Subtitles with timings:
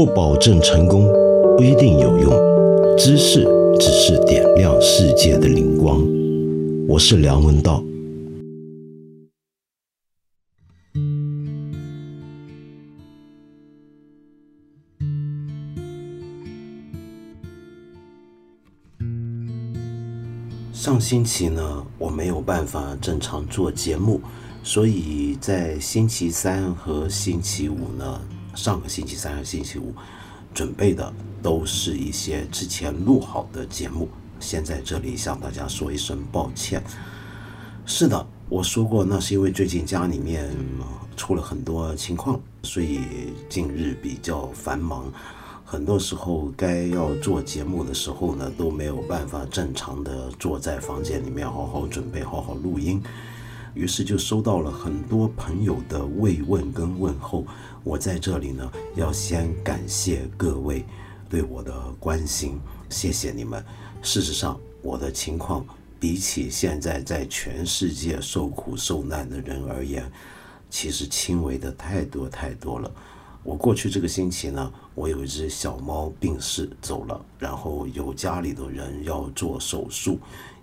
[0.00, 1.12] 不保证成功，
[1.58, 2.32] 不一定有用。
[2.96, 3.44] 知识
[3.78, 6.02] 只是点亮世界的灵光。
[6.88, 7.84] 我是梁文道。
[20.72, 24.18] 上星期呢，我没有办法正常做节目，
[24.62, 28.18] 所以在星期三和星期五呢，
[28.60, 29.94] 上个星期三和星期五
[30.52, 31.10] 准备的
[31.42, 34.06] 都是一些之前录好的节目，
[34.38, 36.82] 先在这里向大家说一声抱歉。
[37.86, 40.46] 是的，我说过，那是因为最近家里面
[41.16, 43.00] 出了很多情况，所以
[43.48, 45.10] 近日比较繁忙。
[45.64, 53.02] 很多时候，该要做节目的时候呢，都没有办法正常的坐在房间里面好好准备、好好录音，
[53.74, 57.44] 于是就收到了很多朋友的慰问跟问候。
[57.82, 60.84] 我在这里呢，要先感谢各位
[61.28, 63.64] 对我的关心，谢谢你们。
[64.02, 65.64] 事实上，我的情况
[65.98, 70.10] 比起现在在全世界受苦受难的人而言，
[70.68, 72.90] 其实轻微的太多太多了。
[73.42, 80.18] 我过去这个星期呢，我有一只小猫病逝走了，然后有家里的人要做手术，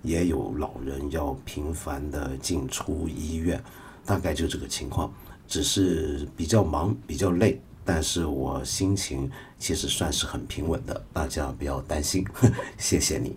[0.08, 3.62] 也有老人要频繁的进出医院，
[4.06, 5.14] 大概就这个情况，
[5.48, 12.26] 只是比较忙，比较累，但是我心情其实算是很平稳的，大家不要担心，
[12.80, 13.36] 谢谢你。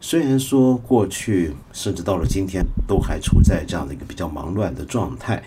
[0.00, 5.42] 虽然说过去甚至到了今天都还处在这样的一个比较忙乱的状态，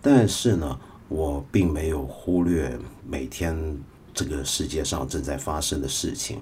[0.00, 0.80] 但是呢。
[1.10, 3.76] 我并没有忽略每天
[4.14, 6.40] 这个世界上正在发生的事情。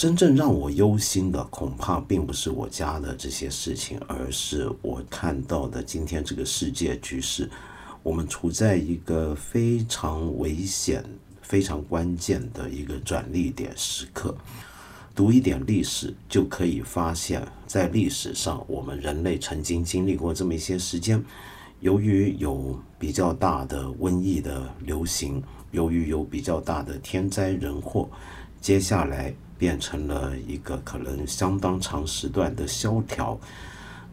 [0.00, 7.50] 真正让我忧心的，恐怕并不是我家的这些事情，而是我看到的今天这个世界局势。
[8.02, 11.04] 我们处在一个非常危险、
[11.42, 14.34] 非常关键的一个转捩点时刻。
[15.14, 21.22] 读一点历史，就可以发现，在历史上，我们人类曾经经历过这么一些时间。
[21.80, 28.08] 由于有比较大的瘟疫的流行，由于有比较大的天灾人祸，
[28.62, 33.38] 接下来变成了一个可能相当长时段的萧条。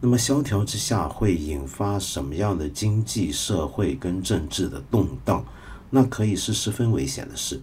[0.00, 5.42] 那么萧条之下会引发什么样的经济社会跟政治的动荡？
[5.88, 7.60] 那可以是十分危险的事。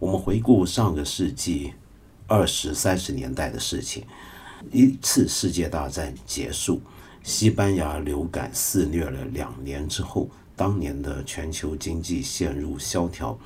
[0.00, 1.72] 我们回顾上个世纪
[2.26, 4.04] 二十三十年代的事情，
[4.72, 6.82] 一次世界大战结束。
[7.22, 13.38] 西班牙流感肆虐了两年之后，当年的全球经济陷入萧条。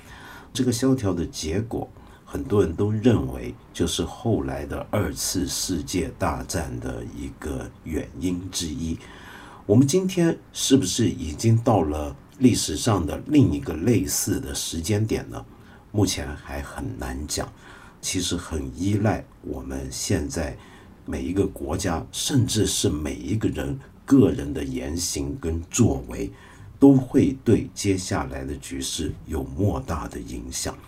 [0.53, 1.89] 这个萧条的结果，
[2.33, 8.99] 很多人都认为就是后来的二次世界大战的一个原因之一。
[9.67, 15.45] 我们今天是不是已经到了历史上的另一个类似的时间点呢？
[15.91, 17.53] 目前还很难讲。
[18.01, 20.57] 其实很依赖我们现在。
[21.05, 23.77] 每一个国家，甚至是每一个人
[24.07, 26.31] 个人的言行跟作为，
[26.79, 30.79] 都会对接下来的局势有莫大的影响。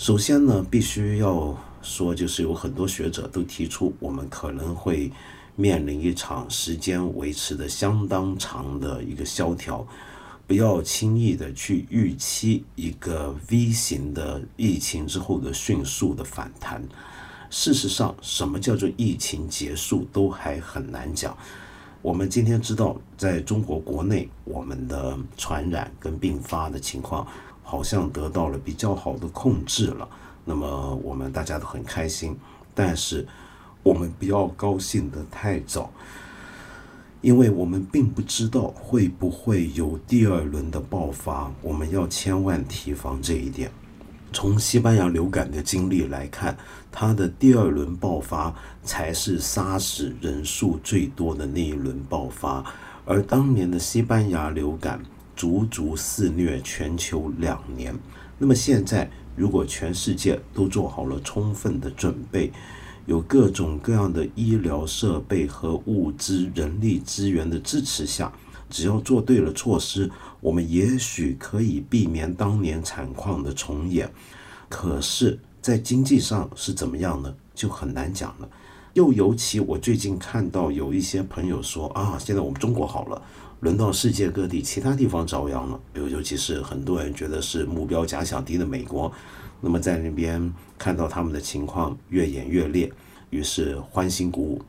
[0.00, 5.12] 首先呢，必须要说，就是有很多学者都提出，我们可能会
[5.56, 9.86] 面临一场时间维持的相当长的一个萧条，
[10.46, 16.82] 不要轻易的去预期一个 V 型的疫情之后的迅速的反弹。
[17.50, 21.36] 事实上，什么叫做疫情结束都还很难讲。
[22.00, 27.26] 我们今天知道，在中国国内，我们的传染跟并发的情况
[27.70, 30.08] 好像得到了比较好的控制了。
[30.44, 32.36] 那么，我们大家都很开心。
[32.74, 33.24] 但是，
[33.84, 35.88] 我们不要高兴得太早，
[37.20, 41.52] 因为我们并不知道会不会有第二轮的爆发。
[41.62, 43.70] 我们要千万提防这一点。
[44.32, 46.56] 从西班牙流感的经历来看，
[46.90, 48.52] 它的第二轮爆发
[48.82, 52.64] 才是杀死人数最多的那一轮爆发，
[53.04, 55.00] 而当年的西班牙流感
[55.40, 57.98] 足足肆虐全球两年。
[58.36, 62.52] 那么现在，如果全世界都做好了充分的准备，
[63.06, 68.30] 有各种各样的医疗设备和物资、人力资源的支持下，
[68.68, 70.10] 只要做对了措施。
[70.42, 74.12] 我们也许可以避免当年惨况的重演，
[74.68, 77.34] 可是，在经济上是怎么样呢？
[77.54, 78.48] 就很难讲了。
[78.92, 83.22] 又尤其我最近看到有一些朋友说啊，现在我们中国好了，
[83.60, 85.80] 轮到世界各地其他地方遭殃了。
[85.94, 89.12] 尤尤其是很多人觉得是目标假想敌的美国，
[89.60, 92.90] 那么在那边看到他们的情况越演越烈，
[93.30, 94.62] 于是欢欣鼓舞。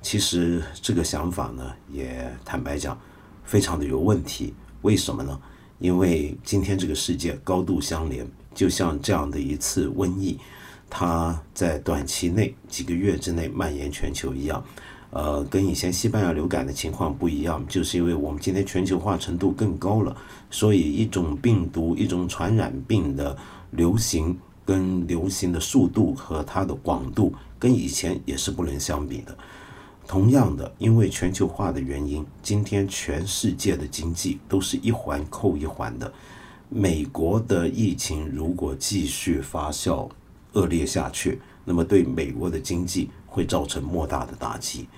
[0.00, 2.96] 其实这个想法呢，也坦白讲，
[3.44, 4.54] 非常的有问题。
[4.82, 5.40] 为什么呢？
[5.80, 10.38] 因为今天这个世界高度相连，就像这样的一次瘟疫，
[10.88, 14.64] 它在短期内几个月之内蔓延全球一样。
[15.10, 20.14] 呃，跟以前西班牙流感的情况不一样，就是因为我们今天全球化程度更高了，
[20.50, 23.34] 所以一种病毒、一种传染病的
[23.70, 29.36] 流行跟流行的速度和它的广度，跟以前也是不能相比的。
[30.06, 36.12] 同样的，因为全球化的原因，今天全世界的经济都是一环扣一环的。
[36.68, 40.08] 美国的疫情如果继续发酵
[40.52, 43.08] 恶劣下去，那么对美国的经济。
[43.36, 44.88] 会造成莫大的打击。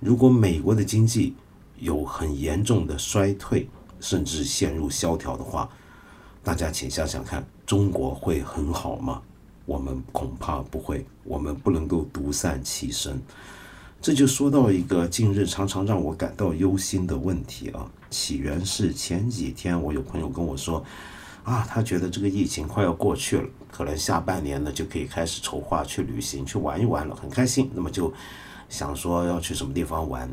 [0.00, 1.34] 如果美国的经济
[1.78, 3.66] 有很严重的衰退，
[4.00, 5.66] 甚至陷入萧条的话，
[6.44, 9.22] 大家请想想看，中国会很好吗？
[9.64, 11.06] 我们恐怕不会。
[11.24, 13.18] 我们不能够独善其身。
[14.02, 17.90] 这就说到一个近日常常让我感到忧心的问题啊。
[18.10, 20.84] 起源是前几天我有朋友跟我说。
[21.46, 27.70] 啊，他觉得这个疫情快要过去了，可能下半年呢就可以开始筹划去旅行、去玩一玩了，很开心。
[27.72, 28.12] 那么就
[28.68, 30.28] 想说要去什么地方玩。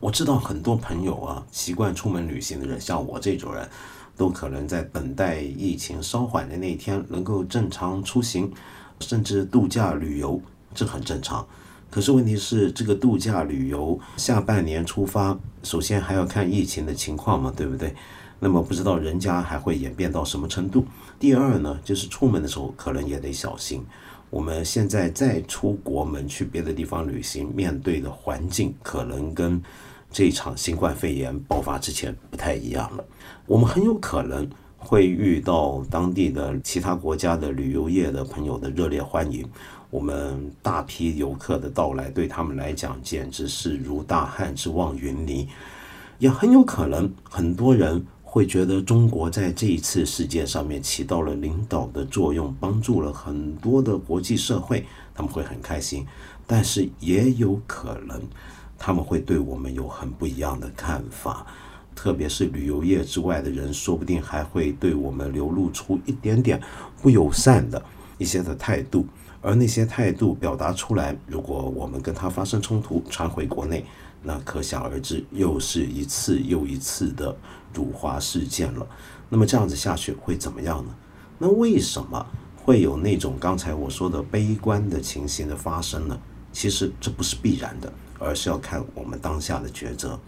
[0.00, 3.70] 我知道很多朋友啊，习惯出门旅行的人，像我这种人，
[4.16, 8.52] 都可能在等待疫情稍缓的那一天，能够正常出行，
[8.98, 10.42] 甚至度假旅游，
[10.74, 11.46] 这很正常。
[11.88, 17.94] 可是问题是，这个度假旅游下半年出发，首先还要看疫情的情况嘛，对不对？
[18.40, 20.84] 那么不知道人家还会演变到什么程度。
[21.18, 23.84] 第二呢，就是出门的时候可能也得小心。
[24.30, 29.60] 我们现在再出国门去别的地方旅行，面对的环境可能跟
[30.10, 33.04] 这场新冠肺炎爆发之前不太一样了。
[33.46, 34.48] 我们很有可能
[34.78, 39.46] 会遇到当地的其他国家的旅游业的朋友的热烈欢迎。
[39.90, 45.46] 我们大批游客的到来，对他们来讲简直是如大旱之望云霓。
[46.18, 48.06] 也很有可能很多人。
[48.32, 56.06] 会觉得中国在这一次事件上面起到了领导的作用，帮助了很多的国际社会，他们会很开心。
[56.46, 58.22] 但是也有可能
[58.78, 61.44] 他们会对我们有很不一样的看法，
[61.92, 66.60] 特别是旅游业之外的人，说不定还会对我们流露出一点点
[67.02, 67.82] 不友善的
[68.16, 69.04] 一些的态度。
[69.42, 73.84] 而那些态度表达出来，如果我们跟他发生冲突，传回国内。
[74.22, 77.34] 那可想而知，又是一次又一次的
[77.72, 78.86] 辱华事件了。
[79.28, 80.94] 那么这样子下去会怎么样呢？
[81.38, 82.26] 那为什么
[82.56, 86.20] 会有那种刚才我说的悲观的情形的发生呢？
[86.52, 90.18] 其实这不是必然的，而是要看我们当下的抉择。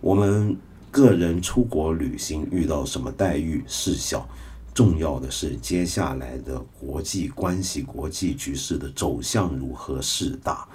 [0.00, 0.56] 我们
[0.90, 4.26] 个人出国旅行遇到什么待遇事小，
[4.72, 10.66] 重要的是接下来的国际关系、国际局势的走向如何事大。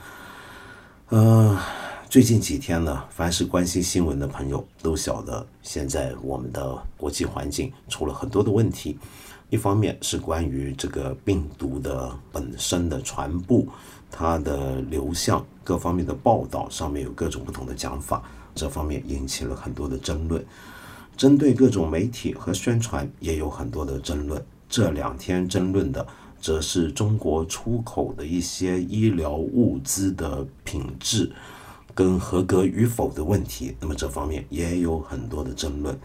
[1.10, 1.58] 嗯。
[2.10, 8.98] 最近几天呢，凡是关心新闻的朋友都晓得，现在我们的国际环境出了很多的问题。
[9.52, 13.64] 一方面是关于这个病毒的本身的传播，
[14.10, 18.24] 它的流向各方面的报道上面有各种不同的讲法，
[18.56, 20.44] 这方面引起了很多的争论。
[21.16, 24.44] 针对各种媒体和宣传也有很多的争论。
[24.68, 26.08] 这两天争论的，
[26.42, 31.32] 则是中国出口的一些医疗物资的品质。
[32.00, 36.00] 跟合格与否的问题，那么这方面也有很多的争论。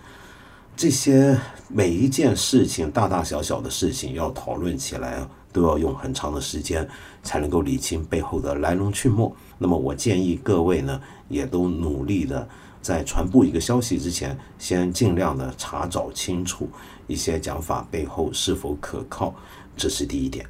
[0.74, 1.38] 这些
[1.68, 6.88] 每一件事情，大大小小的事情，要讨论起来，都要用很长的时间
[7.22, 9.32] 才能够理清背后的来龙去脉。
[9.56, 12.48] 那么我建议各位呢，也都努力的
[12.82, 16.68] 在传播一个消息之前，先尽量的查找清楚
[17.06, 19.32] 一些讲法背后是否可靠，
[19.76, 20.44] 这是第一点。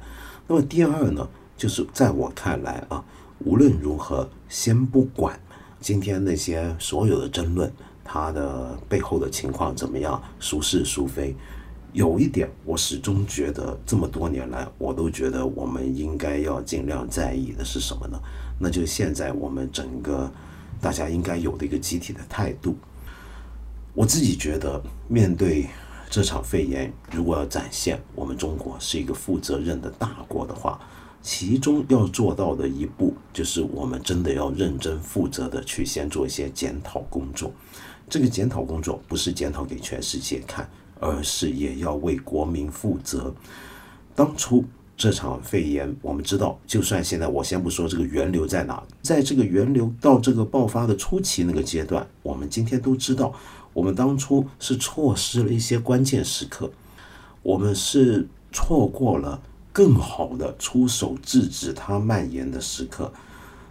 [0.47, 3.05] 那么第二呢，就是在我看来啊。
[3.39, 5.37] 无论如何，先不管
[5.85, 7.71] 今天那些所有的争论，
[8.03, 11.35] 它的背后的情况怎么样，孰是孰非？
[11.93, 18.19] 有一点，我始终觉得，这么多年来，我都觉得我们应该要尽量在意的是什么呢？
[18.59, 20.27] 那就是现在我们整个
[20.81, 22.75] 大家应该有的一个集体的态度。
[23.93, 25.67] 我自己觉得，面对
[26.09, 30.79] 这场肺炎，如果要展现我们中国是一个负责任的大国的话，
[31.25, 37.51] 其中要做到的一步，就是我们真的要认真负责的去先做一些检讨工作。
[38.07, 43.33] 这个检讨工作不是检讨给全世界看，而是也要为国民负责。
[44.13, 44.63] 当初
[44.95, 53.33] 这场肺炎，我们知道，就算现在我先不说这个源流在哪，在这个源流到这个爆发的初期那个阶段，我们今天都知道，
[53.73, 56.71] 我们当初是错失了一些关键时刻，
[57.41, 59.41] 我们是错过了。
[59.75, 63.11] 更好的出手制止它蔓延的时刻，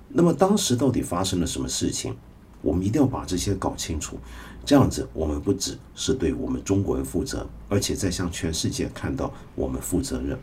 [0.08, 2.14] 那么当时到底发生了什么事情？
[2.60, 4.18] 我们一定要把这些搞清楚。
[4.66, 10.38] 这样子，我们不只是对我们中国人负责，而且在向全世界看到我们负责任。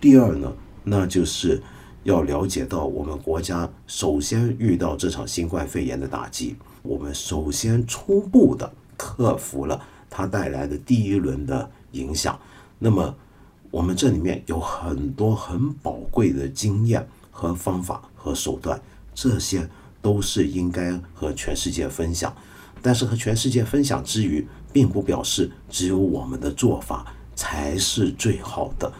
[0.00, 0.50] 第二呢，
[0.82, 1.62] 那就是
[2.04, 12.38] 要了解到我们国家首先遇到这场新冠肺炎的打击，我们首先初步的克服了它带来的第一轮的影响。
[12.78, 13.14] 那么，
[13.76, 18.80] 我们这里面有很多很宝贵的经验和方法和手段，
[19.14, 19.68] 这些
[20.00, 22.34] 都是应该和全世界分享。
[22.80, 28.90] 但是和全世界分享之余，并不表示只有我们的做法才是最好的。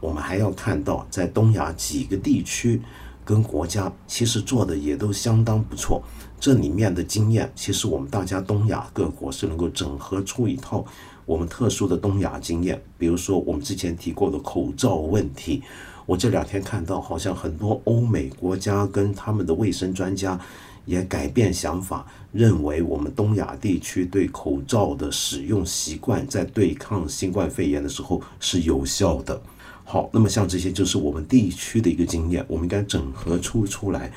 [0.00, 2.82] 我们还要看到，在东亚几个地区
[3.24, 6.02] 跟国家，其实做的也都相当不错。
[6.38, 10.84] 这里面的经验，其实我们大家东亚各国是能够整合出一套
[11.26, 12.82] 我们特殊的东亚经验。
[12.96, 15.62] 比如说，我们之前提过的口罩问题，
[16.06, 20.40] 我这两天看到，好像很多欧美国家跟他们的卫生专家。
[20.86, 29.42] 也改变想法，认为我们东亚地区对口罩的使用习惯，在对抗新冠肺炎的时候是有效的。
[29.82, 34.12] 好，那么像这些就是我们地区的一个经验，我们应该整合出出来。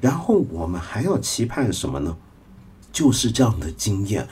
[0.00, 2.16] 然后我们还要期盼什么呢？
[2.90, 4.26] 就是这样的经验，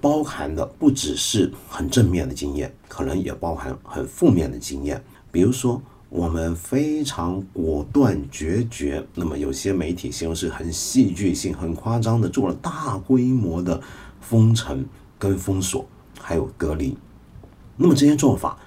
[0.00, 5.80] 包含的不只是很正面的经验，可能也包含很负面的经验，比如说。
[6.10, 13.78] 我们非常果断决绝，那么有些媒体形容是很戏剧性、很夸张的，做了大规模的
[14.18, 14.86] 封城、
[15.18, 15.86] 跟封锁，
[16.18, 16.96] 还有隔离。
[17.76, 18.58] 那么这些做法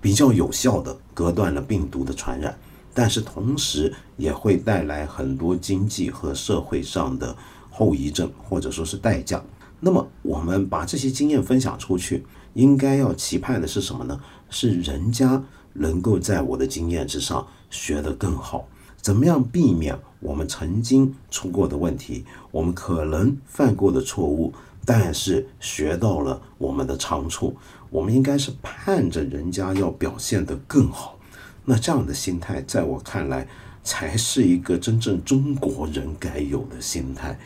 [0.00, 2.56] 比较有效的隔断了病毒的传染，
[2.94, 7.36] 但是同时也会带来很多经济和社会上的
[7.68, 9.42] 后遗症，或者说是代价。
[9.80, 14.20] 那么我们把这些经验分享出去，应该要期盼的是什么呢？
[14.50, 15.44] 是人家。
[15.78, 18.66] 能够在我的经验之上学得更好，
[18.96, 24.54] 怎么样避免我们曾经出过的问题，我们可能犯过的错误，
[24.86, 27.54] 但是学到了我们的长处，
[27.90, 31.18] 我们应该是盼着人家要表现得更好。
[31.66, 33.46] 那这样的心态，在我看来，
[33.84, 37.38] 才是一个真正中国人该有的心态。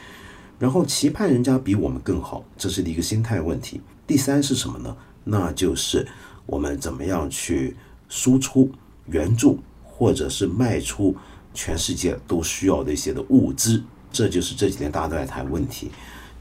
[0.61, 3.81] 然后期盼人家比我们更好，这是一个心态问题。
[4.07, 4.97] 第三是什么呢？
[5.25, 6.07] 那就是
[6.47, 7.77] 我们怎么样去。
[8.13, 8.69] 输出
[9.07, 11.15] 援助，或者是卖出
[11.55, 15.93] 全世界都需要的一些的物资，这就是这几天大家都在谈问题。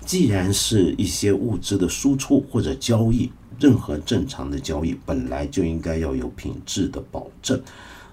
[0.04, 7.62] 既然是一些物资的输出或者交易，任何正常的交易本来就应该要有品质的保证，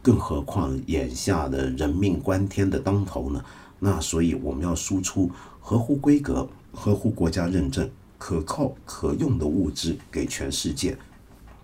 [0.02, 3.42] 更何况眼下的人命关天的当头呢？
[3.78, 5.30] 那所以我们要输出
[5.68, 10.96] 合乎规格、合乎国家认证、可靠可用的物资给全世界。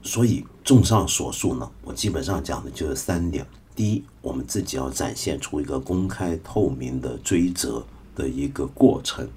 [0.03, 9.29] 所以，综上所述呢，我基本上讲的就是三点：第一，我们自己要展现出一个公开透明的追责的一个过程，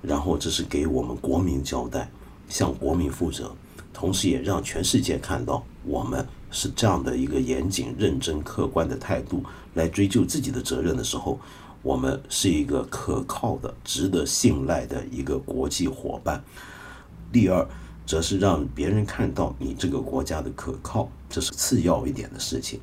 [0.00, 2.10] 然后这是给我们国民交代，
[2.48, 3.54] 向国民负责，
[3.92, 9.44] 同时也让全世界看到我们是这样的一个严谨、认真、客观的态度
[9.74, 11.38] 来追究自己的责任的时候，
[11.86, 16.42] 我们是一个可靠的、值得信赖的一个国际伙伴。
[17.30, 17.64] 第二。
[18.06, 22.78] 则是让别人看到你这个国家的可靠，这是次要一点的事情。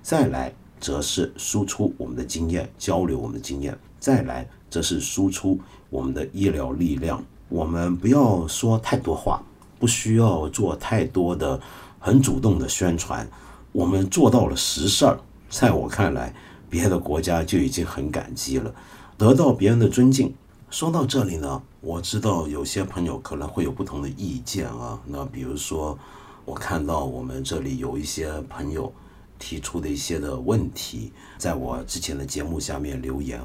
[0.00, 3.78] 再来，则是输出我们的经验，交流我们的经验。
[4.00, 7.22] 再来，则是输出我们的医疗力量。
[7.50, 9.42] 我们不要说太多话，
[9.78, 11.60] 不需要做太多的
[11.98, 13.28] 很主动的宣传。
[13.72, 15.18] 我们做到了实事儿，
[15.50, 16.34] 在我看来，
[16.72, 18.74] 别的国家就已经很感激了，
[19.18, 20.32] 得到别人的尊敬。
[20.70, 24.98] 说到这里呢，我知道有些朋友可能会有不同的意见啊。
[25.06, 25.98] 那比如说，
[26.46, 28.90] 我看到我们这里有一些朋友
[29.38, 33.38] 提出的一些的问题，在我之前的节目下面留言，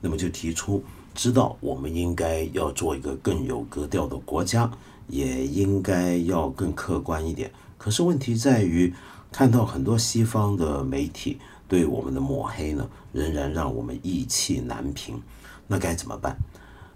[0.00, 0.82] 那么就提出
[1.14, 4.68] 知道我们应该要做一个更有格调的国家，
[5.06, 7.48] 也应该要更客观一点。
[7.78, 8.92] 可是问题在于，
[9.30, 11.38] 看到很多西方的媒体
[11.72, 15.18] 对我们的抹黑呢，仍然让我们意气难平。
[15.66, 16.36] 那该怎么办？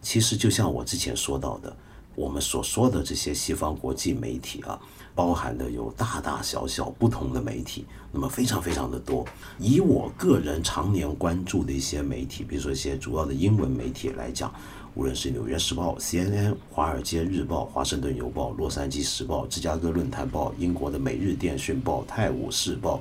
[0.03, 1.75] 其实就像我之前说到的，
[2.15, 4.79] 我们所说的这些西方国际媒体啊，
[5.15, 9.25] 包含的有大大小小不同的媒体，那么非常非常的多。
[9.59, 14.53] 以我个人常年关注的一些媒体，比如说一些主要的英文媒体来讲，
[14.95, 22.99] 无论是《纽约时报》、CNN、《华尔街日报》、《华盛顿邮报》、《洛杉矶时报》、《芝加哥论坛报》、英国的《每日电讯报》、《泰晤士报》，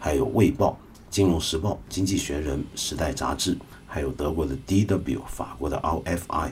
[0.00, 0.70] 还有《卫报》、
[1.16, 3.56] 《金融时报》、《经济学人》、《时代》杂志。
[3.86, 6.50] 还有德国的 DW，法国的 RFI，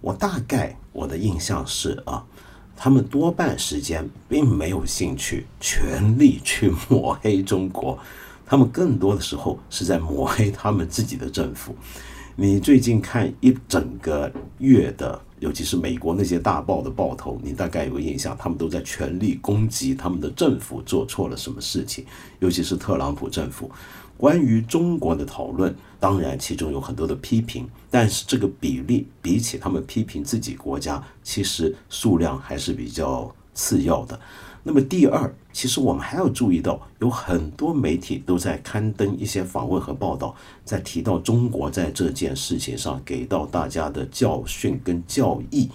[0.00, 2.24] 我大概我的印象是啊，
[2.74, 7.98] 他们多半时间并没有兴趣全力去抹黑中国，
[8.46, 11.76] 他们更多的时候是在抹黑他们自己的政府。
[12.34, 22.06] 你最近看一整个月的，尤其是美国那些大报的报头，你大概有个印象，他们都在全力攻击他们的政府做错了什么事情，
[22.38, 23.70] 尤其是特朗普政府。
[24.16, 34.18] 关于中国的讨论，当然其中有很多的批评，但是这个比例比起他们批评自己国家，其实数量还是比较次要的。
[34.62, 45.70] 那么第二，其实我们还要注意到，有很多媒体都在刊登一些访问和报道，在提到中国在这件事情上给到大家的教训跟教义。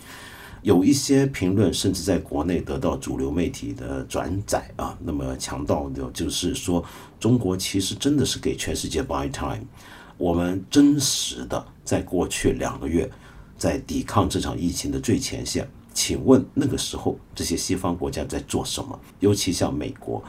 [0.62, 6.84] 有一些评论甚至在国内得到主流媒体的转载啊，那么强调的就是说，
[7.22, 9.64] 中国其实真的是给全世界 buy time。
[10.18, 13.08] 我们真实的在过去两个月，
[13.60, 15.70] 在抵抗这场疫情的最前线。
[15.94, 19.00] 请问那个时候这些西方国家在做什么？
[19.20, 20.24] 尤其像美国，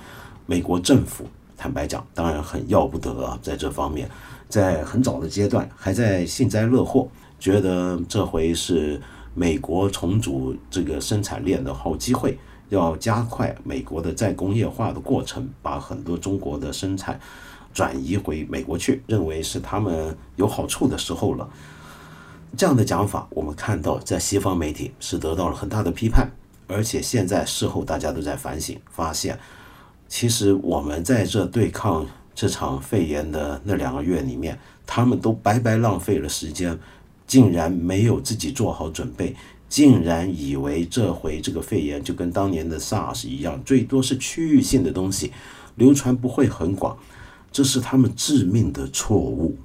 [0.45, 1.25] 美国政府
[1.57, 4.11] 坦白讲，当然很要不得啊，在这方面，
[4.51, 7.09] 在很早的阶段还在幸灾乐祸，
[7.39, 9.01] 觉得这回是
[9.35, 12.39] 美国重组这个生产链的好机会，
[12.73, 17.21] 要加快美国的再工业化的过程，把很多中国的生产
[17.75, 21.47] 转移回美国去，认为是他们有好处的时候了。
[22.57, 26.31] 这样的讲法，我们看到在西方媒体是得到了很大的批判，
[26.67, 29.39] 而且现在事后大家都在反省，发现
[30.09, 36.79] 其实我们在这对抗这场肺炎的那两个月里面，他们都白白浪费了时间，
[37.27, 39.37] 竟然没有自己做好准备，
[39.73, 45.33] 竟然以为这回这个肺炎就跟当年的 SARS 一样，最多是区域性的东西，
[45.77, 46.95] 流传不会很广，
[47.51, 49.57] 这是他们致命的错误。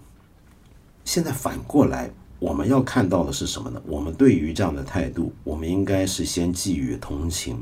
[1.04, 2.10] 现在反过来。
[2.40, 3.82] 我们要看到的是什么呢？
[3.88, 7.58] 我们对于这样的态度，我们应该是先寄予同情。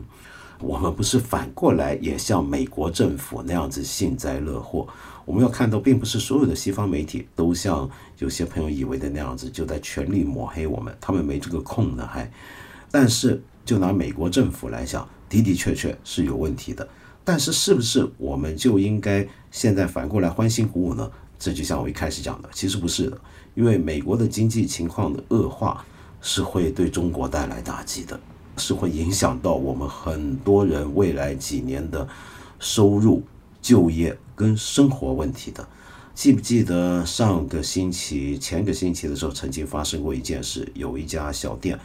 [0.60, 4.86] 我们不是反过来也像美国政府那样子幸灾乐祸。
[5.26, 7.90] 我们要看到，并不是所有的西方媒体都像
[8.20, 10.96] 有些朋友以为的那样子，就在全力抹黑我们。
[11.02, 12.32] 他们没这个空呢，还。
[12.92, 16.88] 但是，就拿美国政府来讲，的的确确是有问题的。
[17.24, 21.12] 但是，是不是我们就应该现在反过来欢欣鼓舞呢？
[21.40, 23.18] 这就像我一开始讲的，其实不是的。
[23.56, 25.84] 因为美国的经济情况的恶化
[26.22, 28.20] 是会对中国带来打击的，
[28.58, 32.08] 是会影响到我们很多人未来几年的
[32.60, 33.24] 收入、
[33.62, 35.68] 就业跟生活问题的。
[36.14, 40.72] 记不记得上个星期、前个星期的时候，曾经发生过一件事？
[40.76, 41.80] 有一家小店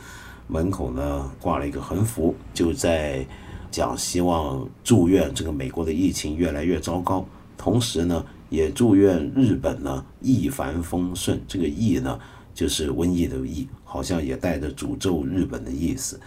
[0.46, 3.26] 门口呢挂了一个横幅，就在
[3.70, 7.24] 讲希望祝愿这个美国的疫情越来越糟糕，
[7.56, 8.24] 同时呢。
[8.50, 11.40] 也祝愿日本呢一帆风顺。
[11.46, 12.18] 这个“疫”呢，
[12.52, 16.18] 就是瘟疫的“疫”，好像也带着诅咒日本的意思。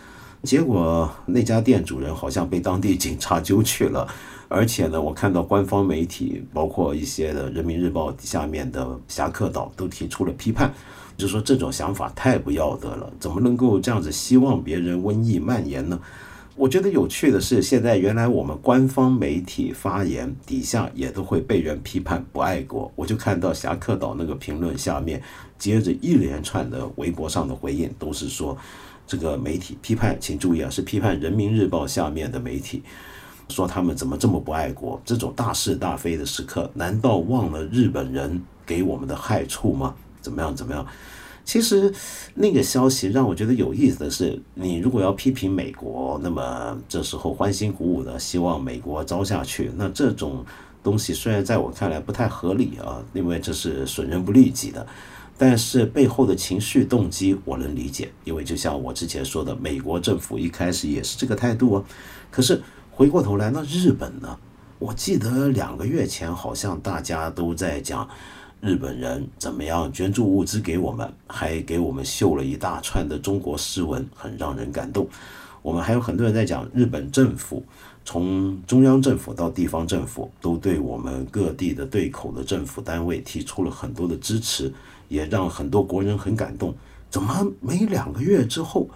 [0.44, 4.06] 结果那家店主人好像被当地警察揪去了，
[4.50, 10.74] 而且呢，我看到官方媒体，包括一些的《人民日报》下面的侠客岛都提出了批判，
[11.16, 15.98] 就说这种想法太不要得了，怎么能够这样子希望别人瘟疫蔓延呢？
[16.56, 22.92] 我觉得有趣的是，现在原来我们官方媒体发言底下也都会被人批判不爱国。
[22.96, 25.20] 我就看到侠客岛那个评论下面，
[25.58, 28.56] 接着一连串的微博上的回应，都是说
[29.14, 32.82] 这个媒体批判，请注意啊，是批判人民日报下面的媒体，
[33.48, 35.00] 说他们怎么这么不爱国？
[35.06, 39.94] 这种大是大非的时刻，难道忘了日本人给我们的害处吗？
[40.20, 40.56] 怎么样？
[40.56, 40.84] 怎么样？
[41.46, 41.94] 其实
[42.34, 50.44] 那个消息让我觉得有意思的是，你如果要批评美国，那么这时候欢欣鼓舞的希望美国招下去，那这种
[50.82, 54.88] 东西虽然在我看来不太合理啊，因为这是损人不利己的，
[55.46, 61.84] 但是背后的情绪动机我能理解，因为就像我之前说的，美国政府一开始也是这个态度啊。
[62.32, 64.40] 可是回过头来，那日本呢？
[64.80, 68.08] 我记得两个月前好像大家都在讲。
[68.62, 75.06] 日本人怎么样捐助物资给我们，还给我们秀了一大串的中国诗文，很让人感动。
[75.64, 77.64] 我们还有很多人在讲，日本政府
[78.06, 84.72] 从中央政府到地方政府，都对我们各地的对口的政府单位提出了很多的支持，
[85.08, 86.76] 也让很多国人很感动。
[87.10, 88.90] 怎么没两个月之后，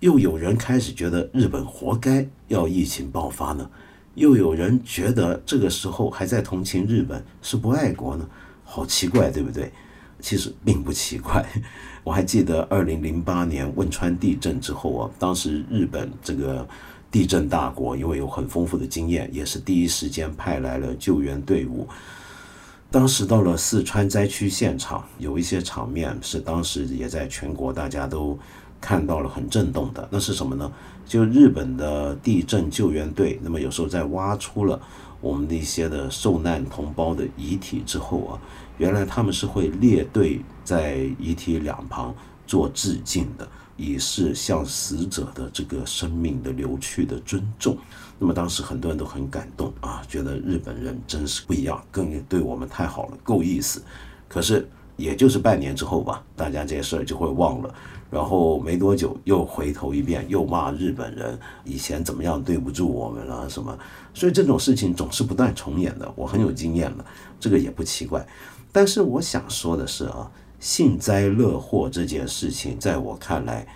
[0.00, 3.68] 又有人开始觉得日本活该要疫情爆发呢？
[4.14, 8.28] 又有人觉得这个时候还在同情日本是不爱国呢？
[8.62, 9.72] 好奇怪，对不对？
[10.20, 11.44] 其实并不奇怪。
[12.04, 16.66] 我还记得二零零八年汶川地震之后啊，当时日本这个
[17.10, 21.86] 地震大国，因为有很丰富的经验，也是第一时间派来了救援队伍。
[22.90, 28.38] 当时到了四川灾区现场，有一些场面是当时也在全国大家都
[28.80, 30.72] 看到了很震动的，那是什么呢？
[31.04, 34.80] 就日本的地震救援队，那么有时候在挖出了
[35.20, 38.40] 我们的一些的受难同胞的遗体之后啊，
[38.78, 42.14] 原来他们是会列队在遗体两旁
[42.46, 47.76] 做致敬的，以示向死者的这个生命的流去的尊重。
[48.18, 53.82] 那么当时很多人都很感动啊，觉得日本人真是不一样，更对我们太好了，够意思。
[54.28, 57.74] 可是也就是半年之后吧，大家这些事儿就会忘了。
[58.10, 63.78] 然后没多久又回头一遍，又骂日本人以前怎么样对不住我们了什么，
[64.14, 66.10] 所以这种事情总是不断重演的。
[66.16, 67.04] 我很有经验了，
[67.38, 68.26] 这个也不奇怪。
[68.78, 73.66] 但是我想说的是啊，幸灾乐祸这件事情，在我看来，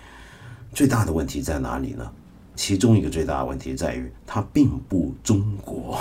[0.73, 2.09] 最大的问题在哪里呢？
[2.55, 5.99] 其中一个最大的问题在于它并不中国。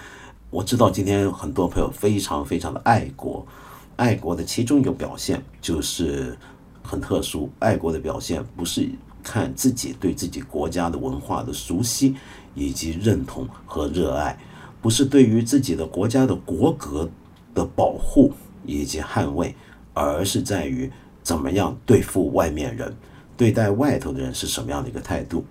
[0.48, 3.46] 我知道今天很多朋友非常非常的爱国，
[3.96, 6.34] 爱国的其中一个表现就是。
[6.82, 8.88] 很特殊，爱国的表现不是
[9.22, 12.16] 看自己对自己国家的文化的熟悉
[12.54, 14.38] 以及认同和热爱，
[14.80, 17.06] 不是对于自己的国家的国格
[17.58, 18.32] 的保护
[18.64, 19.54] 以及捍卫，
[19.92, 20.90] 而是在于
[21.22, 22.94] 怎么样对付外面人，
[23.36, 25.44] 对待外头的人是什么样的一个态度。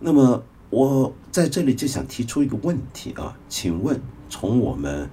[0.00, 5.08] 那么我在这里就想提出一个问题啊，请问从我们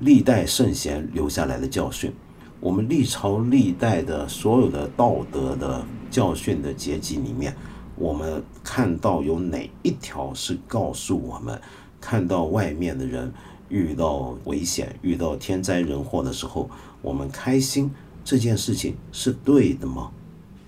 [0.00, 2.12] 历代圣贤留下来的教训。
[2.58, 7.54] 我们历朝历代的所有的道德的教训的结集里面，
[7.96, 11.60] 我们看到有哪一条是告诉我们，
[12.00, 13.32] 看到外面的人
[13.72, 17.90] 遇到危险、遇到天灾人祸的时候，我们开心
[18.22, 20.10] 这件事情是对的吗？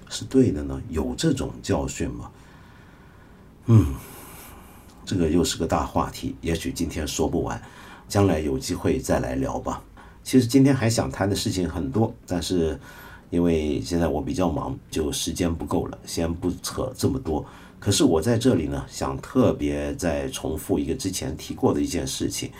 [0.08, 0.80] 是对的呢？
[0.88, 2.30] 有这种教训吗？
[3.66, 3.94] 嗯，
[5.04, 7.60] 这个又是个大话题，也许今天说不完，
[8.08, 9.82] 将来有机会再来聊吧。
[10.22, 12.80] 其实今天还想谈的事情很多，但是
[13.28, 17.44] 因为现在我比较忙，就时间不够了，先不扯这么多。
[17.78, 22.50] 可是我在这里呢，想特别再重复一个之前提过的一件事情。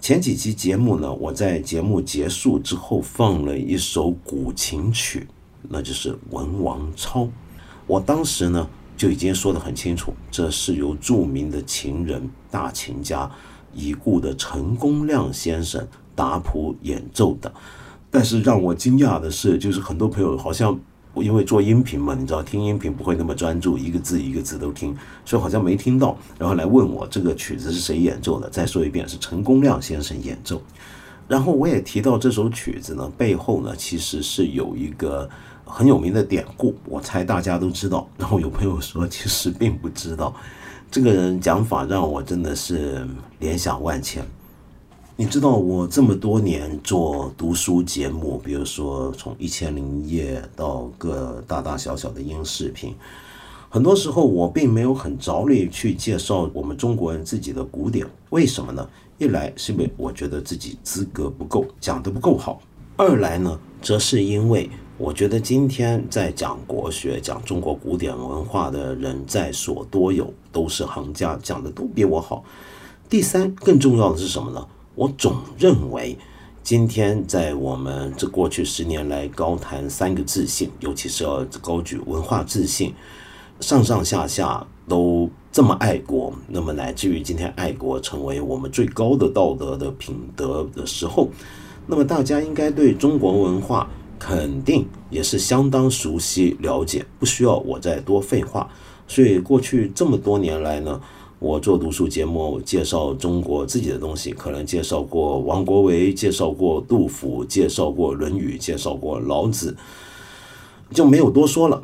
[0.00, 5.28] 前几期节目呢，我在节目结束之后放了一首古琴曲，
[5.68, 7.24] 那就是《文王操》。
[7.86, 13.30] 我当时呢就已经说得很清楚，这是由著名的琴人、大琴家
[13.74, 15.86] 已故的陈公亮先生。
[16.12, 17.50] 打谱演奏的，
[18.10, 20.78] 但是让我惊讶的是，就是很多朋友好像
[21.16, 28.48] 因为做音频嘛，你知道听音频不会那么专注，一个字一个字都听，所以好像没听到，然后来问我这个曲子是谁演奏的。
[28.48, 30.62] 再说一遍，是陈公亮先生演奏。
[31.26, 35.28] 然后我也提到这首曲子呢，背后呢其实是有一个
[35.64, 38.08] 很有名的典故，我猜大家都知道。
[38.16, 40.34] 然后有朋友说其实并不知道，
[40.90, 43.06] 这个人讲法让我真的是
[43.38, 44.24] 联想万千。
[45.20, 52.94] 你知道我这么多年做读书节目，比如说从《一千零一夜》到各大大小小的音视频，
[53.68, 58.88] 很多时候我并没有很着力去介绍我们中国人自己的古典，为什么呢？
[59.18, 62.58] 一来是因为我觉得自己资格不够，讲得不够好；
[62.96, 72.42] 二来呢，则是因为我觉得今天在讲国学、讲中国古典文化的人在所多有，都是行家，讲的都比我好。
[73.10, 74.66] 第三，更重要的是什么呢？
[75.00, 76.14] 我总认为，
[76.62, 82.92] 今天在我们这过去十年来高谈三个自信，尤其是要高举文化自信，
[83.60, 91.30] 上上下下都这么爱国，那么乃至于今天爱国成为我们最高的道德的品德的时候，
[91.86, 98.68] 那么大家应该对中国文化肯定也是相当熟悉了解，不需要我再多废话。
[99.08, 101.00] 所以过去这么多年来呢。
[101.40, 109.74] 我做读书节目，介绍中国自己的东西，可能介绍过王国维，介绍过杜甫，介绍过《论语》，介绍过老子，
[110.92, 111.82] 就没有多说了，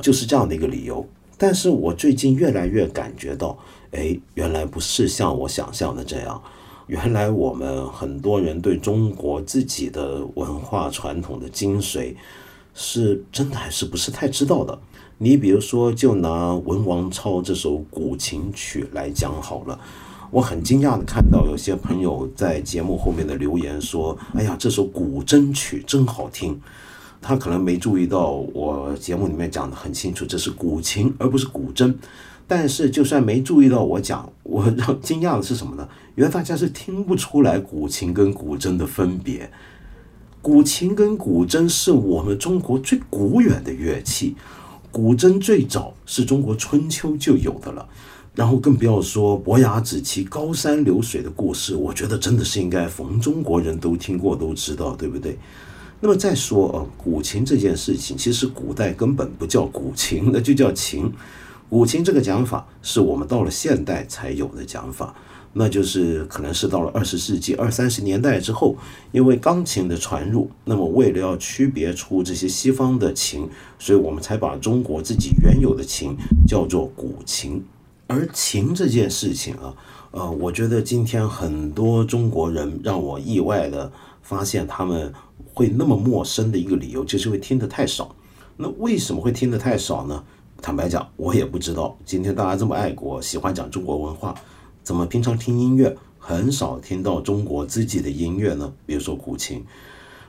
[0.00, 1.06] 就是这样的一个理由。
[1.36, 3.58] 但是我最近越来越感觉到，
[3.90, 6.42] 哎，原来不是像我想象的这样，
[6.86, 12.14] 原来我们很多人对中国自己的文化传统的精髓，
[12.72, 14.78] 是真的还是不是太知道的。
[15.18, 19.78] 你比如说，就拿《文王操》这首古琴曲来讲好了。
[20.30, 26.60] 我很惊讶的看到有些朋友在节目后面的留言说：“哎呀，这首古筝曲真好听。”
[27.22, 31.94] 他可能没注意到我节目里面讲的很清楚，这是古琴而不是古筝。
[32.46, 35.88] 但是就算没注意到我讲，我让惊讶的是什么呢？
[36.16, 39.48] 原来大家是听不出来古琴跟古筝的分别。
[40.42, 44.34] 古琴跟古筝是我们中国最古远的乐器。
[44.94, 47.84] 古筝最早是中国春秋就有的了，
[48.32, 55.36] 然后更不要说伯牙子期高山流水的故事，我觉得真的是应该逢中国人都听过都知道，对不对？
[55.98, 61.10] 那么再说啊，古琴这件事情，其实古代根本不叫古琴，那就叫琴。
[61.68, 65.12] 古琴这个讲法是我们到了现代才有的讲法，
[65.54, 68.76] 那就是可能是到了二十世纪二三十年代之后，
[69.12, 77.64] 因为钢琴的传入，那么为了要区别出这些西方的琴，所以我们才把中国自己原有的琴叫做古琴。
[78.06, 79.74] 而琴这件事情啊，
[80.10, 83.90] 呃，我觉得今天很多中国人让我意外的
[84.22, 85.10] 发现，他们
[85.54, 88.14] 会那么陌生的一个理由，就是会听得太少。
[88.56, 90.22] 那为什么会听得太少呢？
[90.60, 91.96] 坦白讲，我也不知道。
[92.04, 94.34] 今天大家这么爱国，喜欢讲中国文化，
[94.84, 98.72] 怎么平常听音乐很少听到中国自己的音乐呢？
[98.86, 99.64] 比如说古琴，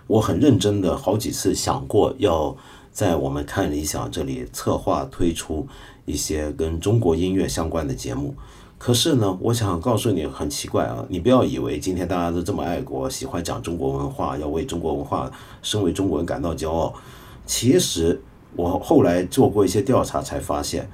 [0.07, 2.57] 我很认真的好几次想过要
[2.91, 5.67] 在我们看理想这里策划推出。
[6.05, 8.35] 一些跟中国音乐相关的节目，
[8.77, 11.03] 可是呢，我想告诉你，很奇怪啊！
[11.09, 15.31] 你不要以为今天大家都这么爱国，喜欢讲中国文化，要为中国文化、
[15.63, 16.93] 身为中国人感到骄傲。
[17.43, 18.21] 其实
[18.55, 20.87] 我后来做过一些调查，才发现，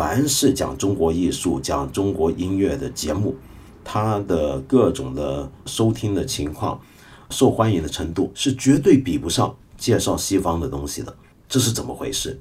[0.00, 3.36] 凡是讲中国艺术、讲中国音乐的节目，
[3.84, 6.80] 它的各种的收听的情况、
[7.28, 11.14] 受欢迎的程度，是绝对比不上介绍西方的东西的。
[11.46, 12.40] 这是怎么回事？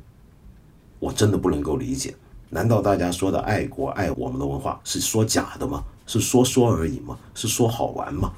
[1.00, 2.15] 我真的不能够理解，
[2.50, 5.84] 难道大家说的爱国爱我们的文化是说假的吗？
[6.08, 7.19] 是说说而已吗？
[7.36, 8.32] 是说好玩吗？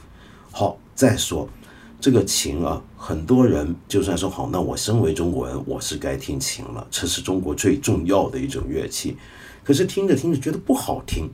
[0.50, 1.48] 好，再说
[2.02, 9.16] 这个琴啊，很多人就算说好，那我身为中国人，我是该听琴了，这是中国最重要的一种乐器。
[9.64, 11.30] 可是听着听着觉得不好听，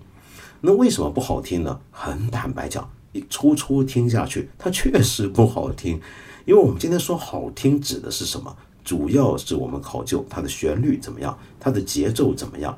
[0.59, 1.79] 那为什么不好听呢？
[1.89, 6.01] 很坦白讲，你初初听下去，它确实不好听，
[6.43, 8.53] 因为我们今天说好听指的是什么？
[8.83, 12.77] 主要是我们考究它的旋律怎么样，它的节奏怎么样。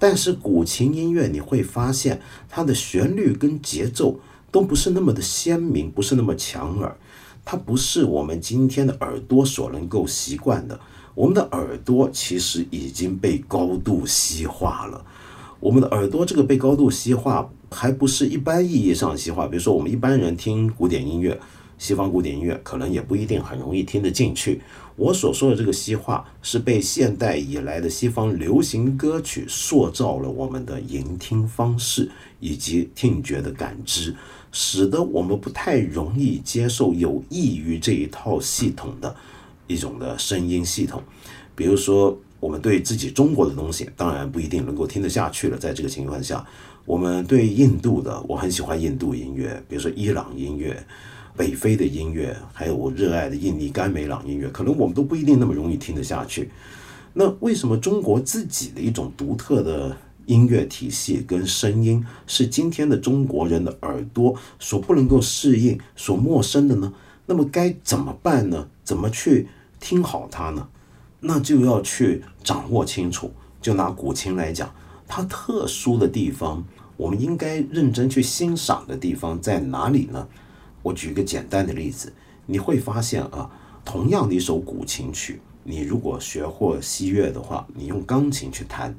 [0.00, 4.18] 但是古琴音乐你会发现，它的旋律跟节奏
[4.50, 6.96] 都不是那么的鲜明，不是那么强耳。
[7.50, 10.78] 它不是我们今天的耳朵所能够习惯的。
[11.14, 15.02] 我们的耳朵其实已经被高度西化了。
[15.58, 19.46] 我们的耳朵这个被高度西化，还不是一般意义上的西化。
[19.46, 21.40] 比如说，我们一般人听古典音乐。
[21.78, 24.60] 西方古典音乐可能也不一定很容易听得进去。
[24.96, 34.12] 我所说的这个西化，是被现代以来的西方流行歌曲塑造了我们的聆听方式以及听觉的感知，
[34.52, 39.14] 使得我们不太容易接受有益于这一套系统的
[39.66, 41.02] 一种的声音系统。
[41.54, 45.56] 比如说，我们对自己中国的东西，当然不一定能够听得下去了。
[45.56, 46.46] 在这个情况下，
[46.84, 50.84] 我们对印度的，我很喜欢印度音乐，比如说伊朗音乐。
[51.36, 56.50] 北非的音乐，还有我热爱的印尼甘美朗音乐，可能我们都不一定那么容易听得下去。
[57.12, 59.96] 那为什么中国自己的一种独特的
[60.28, 66.92] 音乐体系跟声音，是今天的中国人的耳朵所不能够适应、所陌生的呢？
[67.26, 68.68] 那么该怎么办呢？
[68.84, 69.48] 怎么去
[69.80, 70.68] 听好它呢？
[71.20, 73.32] 那就要去掌握清楚。
[73.60, 74.72] 就拿古琴来讲，
[75.06, 76.62] 它特殊的地方，
[76.98, 80.28] 我们应该认真去欣赏的地方在哪里呢？
[80.82, 82.12] 我举一个简单的例子，
[82.46, 83.50] 你会发现啊，
[83.84, 88.94] 同样的一首古琴曲，你如果学过西乐的话，你用钢琴去弹，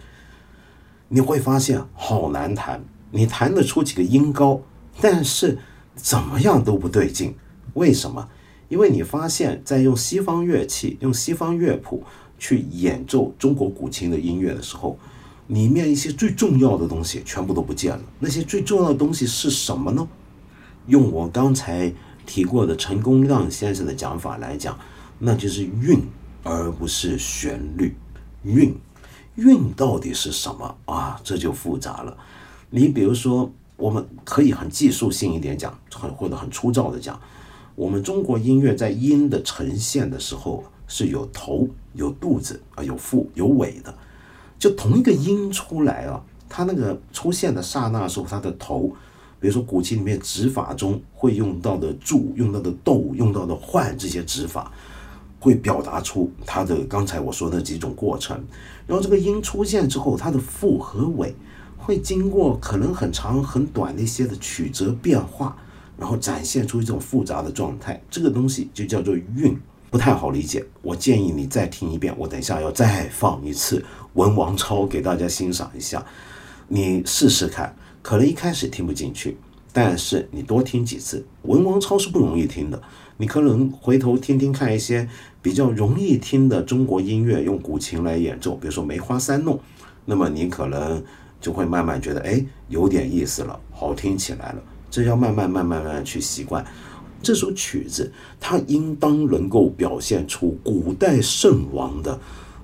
[1.10, 2.82] 你会发现好难弹。
[3.12, 4.62] 你弹得出几个音高，
[5.02, 5.58] 但是
[5.96, 7.36] 怎么样都不对劲。
[7.74, 8.30] 为什么？
[8.68, 12.04] 因为你发现，在用西方乐器、用西方乐谱
[12.38, 14.98] 去演奏中国古琴的音乐的时候，
[15.48, 18.04] 里面一些最重要的东西全部都不见了。
[18.20, 20.08] 那些最重要的东西是什么呢？
[20.86, 21.92] 用我刚才
[22.28, 24.78] 提过的陈功亮先生的讲法来讲，
[25.18, 26.00] 那就是韵，
[26.44, 27.96] 而不是旋律。
[28.44, 28.76] 韵，
[29.40, 31.20] 韵到底是什么啊？
[31.24, 32.16] 这就复杂了。
[32.70, 37.20] 你比如说，我们可以很技术性一点讲，很或者很粗糙的讲，
[37.76, 43.94] 我们中国音乐在音的呈现的时候是有头、有肚子啊，有腹、有尾的。
[44.60, 48.94] 就同一个音出来啊，它那个出现的刹那时候，它的头。
[49.42, 54.70] 比如说，古琴里面指法中会用到的柱、用到的斗、用到的换这些指法，
[55.40, 58.44] 会表达出它的刚才我说的几种过程。
[58.86, 61.34] 然后这个音出现之后，它的腹和尾
[61.78, 65.56] 会经过可能很长很短的一些的曲折变化，
[65.98, 68.02] 然后展现出一种复杂的状态。
[68.10, 69.58] 这个东西就叫做韵，
[69.90, 70.66] 不太好理解。
[70.82, 76.06] 我建议你再听一遍，我等一下要再放一次文王超给大家欣赏一下，
[76.68, 77.76] 你试试看。
[78.02, 79.38] 可能一开始听不进去，
[79.72, 82.82] 但是你多听几次，文王超是不容易听的。
[83.18, 85.08] 你可能回头听听看一些
[85.42, 89.56] 比较容易听的中国音乐，用古琴来演奏，比如说《梅花三弄》，
[90.06, 91.04] 那么你可能
[91.42, 94.64] 就会慢慢觉得，哎，有点意思了，好听起来了。
[94.90, 96.66] 这要慢慢、慢慢、慢慢去习惯。
[97.22, 102.18] 这首曲子它应当能够表现出古代圣王的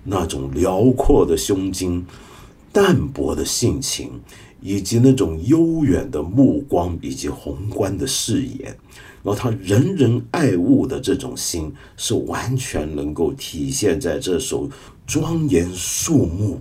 [0.05, 2.05] 那种辽阔的胸襟、
[2.71, 4.21] 淡泊的性情，
[4.65, 8.65] 以及那种悠远的目光以及宏观的视野。
[9.21, 14.67] 然后他人人爱物的这种心，是完全能够体现在这首
[15.05, 16.59] 庄严肃穆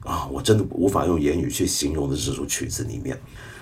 [0.00, 3.16] 啊，我真的无法用言语去形容的这首曲子里面。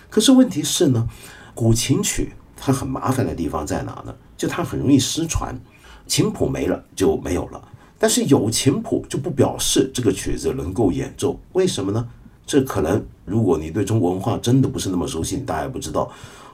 [0.08, 1.06] 可是问题是呢，
[1.54, 4.14] 古琴曲它很麻烦的地方在哪呢？
[4.38, 5.54] 就它很容易失传，
[6.06, 7.62] 琴谱没了就没有了。
[7.98, 12.08] 但是有琴谱就不表示这个曲子能够演奏，为什么呢？
[12.46, 16.10] 这可能如果你对中国文化真的不是那么熟悉，你大概不知道。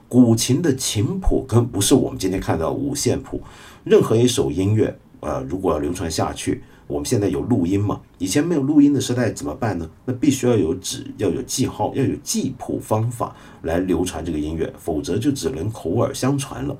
[0.08, 3.42] 古琴的琴谱跟不是我们今天看到五线谱，
[3.84, 8.00] 任何一首音乐，呃，如果要流传下去，我们现在有录音嘛？
[8.16, 9.90] 以前没有录音的时代怎么办呢？
[10.06, 16.74] 那必须要有纸，要有记号，要有记谱方法来流传这个音乐，否则就只能口耳相传了。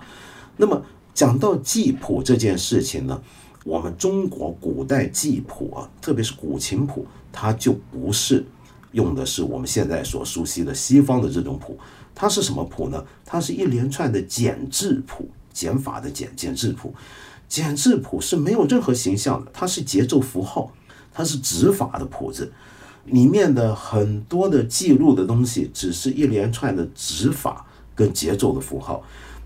[0.56, 3.20] 那么讲到记谱这件事情呢，
[3.64, 8.42] 我们中国古代记谱啊，特别是古琴谱，它就不是
[8.92, 11.78] 用的是我们现在所熟悉的西方的这种谱。
[12.14, 13.04] 它是什么谱呢？
[13.24, 16.92] 它是一连串的简字谱，减法的减，简字谱。
[17.48, 20.72] 简字谱是没有任何形象的，它是节奏符号，
[21.12, 22.52] 它是指法的谱子，
[23.04, 29.02] 里面的很多的记录的东西，只是一连串的指法跟节奏的符号。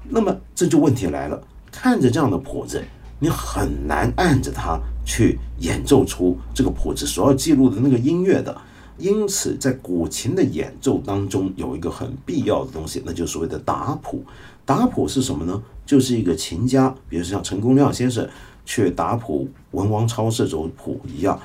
[0.08, 2.82] 那么这就问题来了，看着这样的谱子，
[3.18, 8.58] 你很难按着它去演奏出这个谱子所要记录的那个音乐的。
[8.98, 14.22] 因此，在古琴的演奏当中，有一个很必要的东西，那就是所谓的打谱。
[14.64, 15.62] 打谱是什么呢？
[15.84, 18.28] 就是一个琴家，比如像陈公亮先生
[18.64, 21.40] 去打谱文王超这首谱一样，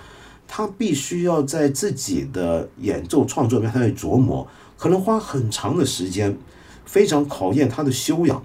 [0.48, 6.38] 他必须要在自己的演奏创作面，他去琢磨，可能花很长的时间，
[6.86, 8.44] 非常考验他的修养，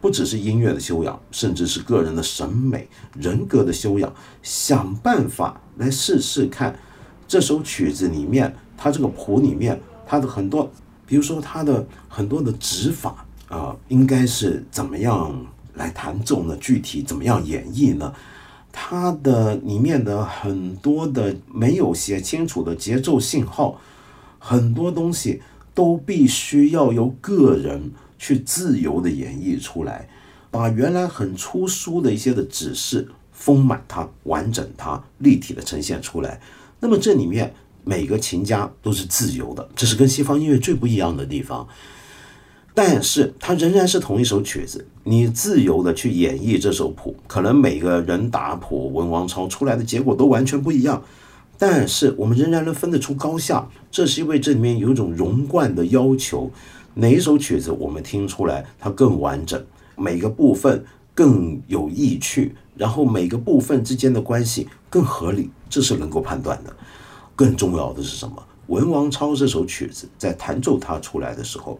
[0.00, 6.78] 不只是音乐的修养，甚至是个人的审美、人格的修养，想办法来试试看。
[7.28, 10.70] 这首曲子里面，它这个谱里面，它的很多，
[11.06, 15.34] 比如说它的很多的指法啊，应该是怎么样
[15.74, 16.56] 来弹奏呢？
[16.60, 18.12] 具体怎么样演绎呢？
[18.70, 23.80] 它的里面的很多的没有写清楚的节奏信号，
[24.38, 25.42] 很多东西
[25.74, 30.08] 都必须要由个人去自由的演绎出来，
[30.50, 36.38] 把原来很粗疏的一些的指示丰满它、完整它、立体的呈现出来。
[36.80, 41.66] 那么这里面每个琴家都是自由的，这是跟西方音乐最不一样的地方。
[42.74, 51.02] 但是它仍然是同一首曲子，你自由的去演绎这首谱，可能每个人打谱文王超出来的结果都完全不一样。
[51.56, 56.50] 但是我们仍然能分得出高下，这是因为这里面有一种融贯的要求。
[56.92, 59.64] 哪一首曲子我们听出来它更完整，
[59.96, 60.84] 每个部分
[61.14, 65.50] 更有意趣，然后每个部分之间的关系更合理。
[65.68, 66.74] 这是能够判断的。
[67.34, 68.42] 更重要的是什么？
[68.68, 71.78] 文王超这首曲子在弹奏它出来的时候，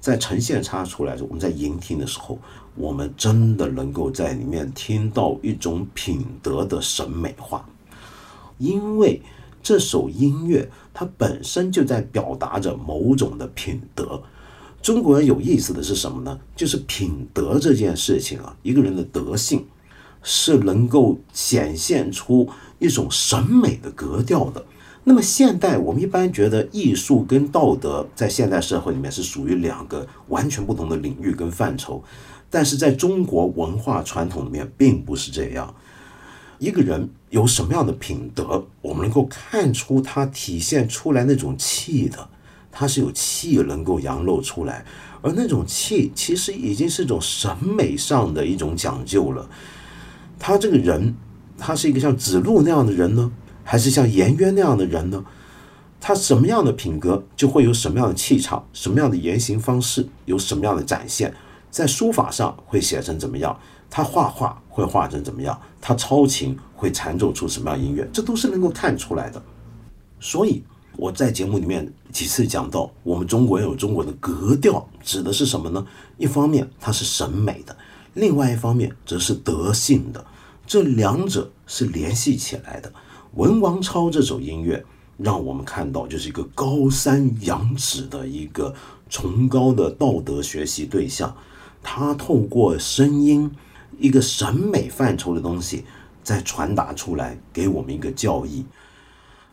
[0.00, 2.38] 在呈现它出来的时候，我们在聆听的时候，
[2.76, 7.68] 我们真的能够在里面听到一种品德的审美化。
[8.58, 9.20] 因为
[9.62, 14.22] 这首音乐它本身就在表达着某种的品德。
[14.80, 16.38] 中国人有意思的是什么呢？
[16.54, 19.66] 就是品德这件事情啊，一个人的德性
[20.22, 22.48] 是能够显现出。
[22.78, 24.64] 一种审美的格调的。
[25.04, 32.04] 那么现代我们一般觉得艺术跟道德在现代社会里面是属于两个完全不同的领域跟范畴，
[32.50, 35.74] 但是在中国文化传统里面并不是这样。
[36.58, 42.28] 一个人有什么样的品德，我们能够看出他体现出来那种气的，
[42.70, 44.84] 他是有气能够扬露出来，
[45.22, 49.48] 而那种气其实已经是一种审美上的一种讲究了。
[50.38, 51.14] 他这个人。
[51.58, 53.30] 他是一个像子路那样的人呢，
[53.64, 55.24] 还是像颜渊那样的人呢？
[56.00, 61.34] 他什么样的品格，就会有什么样的气场，什么样的言行方式，有什么样的展现。
[61.70, 63.58] 在书法上会写成怎么样？
[63.90, 65.60] 他画画会画成怎么样？
[65.80, 68.08] 他操琴会弹奏出什么样音乐？
[68.12, 69.42] 这都是能够看出来的。
[70.20, 70.62] 所以
[70.96, 75.84] 我在节目里面几次讲到，我们中国人有中国的格调，指的是什么呢？
[76.16, 77.76] 一方面它是审美的，
[78.14, 80.24] 另外一方面则是德性的。
[80.68, 82.92] 这两者是联系起来的。
[83.36, 84.84] 文王超这首音乐，
[85.16, 88.74] 让我们看到就是一个高山仰止的一个
[89.08, 91.34] 崇高的道德学习对象。
[91.82, 93.50] 他透过声音，
[93.98, 95.86] 一个审美范畴的东西，
[96.22, 98.66] 在传达出来，给我们一个教义。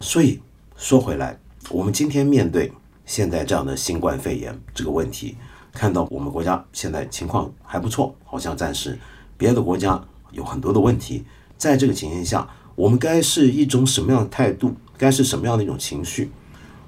[0.01, 0.41] 所以
[0.75, 1.39] 说回来，
[1.69, 2.73] 我们今天面对
[3.05, 5.37] 现在这样的新冠肺炎这个问题，
[5.71, 8.99] 看到我们国家现在情况还不错，好像暂时
[9.37, 10.03] 别的国家
[10.35, 11.23] 有很多的问题。
[11.57, 14.75] 在这个情形下，我们该是一种什么样的态度？
[14.97, 16.29] 该是什么样的一种情绪？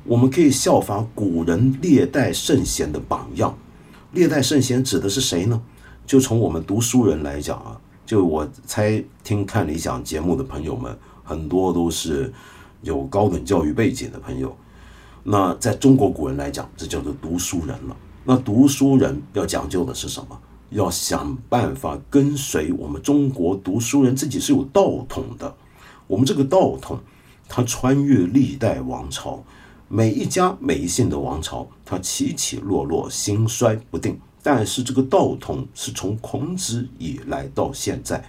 [0.04, 3.58] 我们可以效仿古人历代圣贤的榜样。
[4.12, 5.62] 历代圣贤指的是谁呢？
[6.06, 12.34] 就从我们读书人来讲啊，就我猜听看理想节目的朋友们，很多都是
[12.82, 14.56] 有高等教育背景的朋友。
[15.24, 17.98] 那在中国古人来讲，这叫做读书人了。
[18.24, 20.40] 那读书人要讲究的是什么？
[20.70, 25.56] 要想办法跟随我们中国读书人自己是有道统的。
[26.08, 27.00] 我们这个道统，
[27.48, 29.44] 它穿越历代王朝。
[29.90, 34.20] 每一家每一姓的王朝，它起起落落，兴衰不定。
[34.44, 38.24] 但是这个道统是从孔子以来到现在，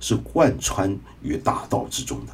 [0.00, 2.32] 是贯穿于大道之中的。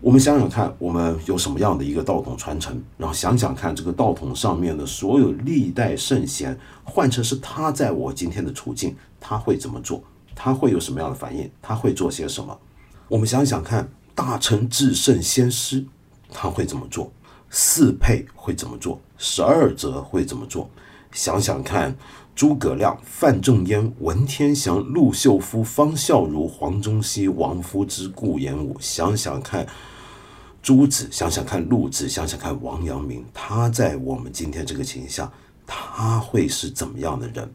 [0.00, 2.80] 我们想想看，我们有什么样的一个道统传承？
[2.96, 10.00] 然后想想看，这个道统上面的所有历代圣贤，换成是他在我今天的处境，他会怎么做？
[10.36, 11.50] 他会有什么样的反应？
[11.60, 12.56] 他会做些什么？
[13.08, 15.84] 我们想想看，大成至圣先师，
[16.32, 17.10] 他会怎么做？
[17.50, 19.00] 四配会怎么做？
[19.16, 20.70] 十二则会怎么做？
[21.10, 21.96] 想想看，
[22.38, 28.76] 诸葛亮、范仲淹、文天祥、陆秀夫、方孝孺、黄宗羲、王夫之、顾炎武。
[28.78, 29.66] 想想看，
[30.62, 33.24] 朱子，想想看陆子，想想看王阳明。
[33.34, 35.32] 他在我们今天这个情况下，
[35.66, 37.50] 他会是怎么样的人？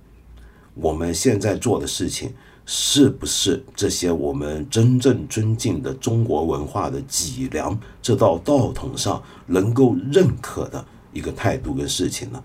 [0.73, 2.33] 我们现在做的事情。
[2.65, 12.41] 是不是这些我们真正尊敬的中国文化的脊梁这道道统上能够认可的一个态度跟事情呢？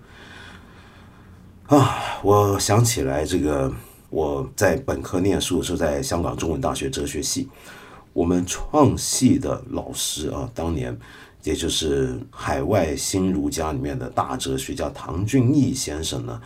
[1.69, 3.71] 啊，我想起来这个
[4.09, 7.47] 我在本科念书的时候，在香港中文大学哲学系，
[8.11, 10.97] 我们创系的老师啊，当年
[11.43, 16.41] 也就是海外新儒家里面的大哲学家唐俊毅先生呢，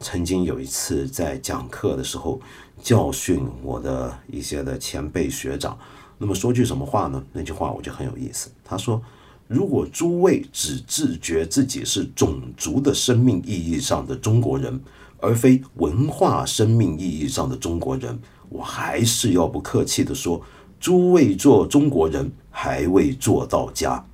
[0.00, 2.40] 曾经有一次在讲课的时候。
[2.82, 5.76] 教训我的一些的前辈学长，
[6.18, 7.24] 那么说句什么话呢？
[7.32, 8.50] 那句话我觉得很有意思。
[8.62, 9.00] 他说
[9.48, 14.80] ：“如果诸位只自觉自己是种族的生命意义上的中国人，
[15.18, 18.18] 而非文化生命意义上的中国人，
[18.48, 20.42] 我还是要不客气的说，
[20.80, 24.04] 诸位做中国人还未做到家。”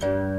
[0.00, 0.33] 嗯。